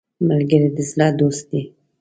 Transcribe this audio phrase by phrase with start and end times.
[0.27, 1.61] ملګری د زړه دوست دی